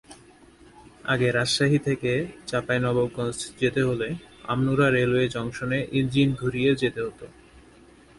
আগে 1.05 1.27
রাজশাহী 1.31 1.79
থেকে 1.79 2.11
চাঁপাইনবাবগঞ্জ 2.47 3.37
যেতে 3.59 3.81
হলে 3.83 4.07
আমনুরা 4.43 4.87
রেলওয়ে 4.89 5.25
জংশনে 5.27 5.79
ইঞ্জিন 5.91 6.29
ঘুরিয়ে 6.35 6.71
যেতে 6.75 6.99
হতো। 7.05 7.25